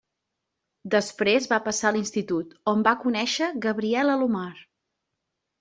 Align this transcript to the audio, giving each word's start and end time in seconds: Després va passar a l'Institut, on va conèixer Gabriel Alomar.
Després 0.93 1.49
va 1.51 1.59
passar 1.67 1.91
a 1.91 1.95
l'Institut, 1.97 2.57
on 2.73 2.83
va 2.89 2.97
conèixer 3.05 3.53
Gabriel 3.67 4.15
Alomar. 4.15 4.49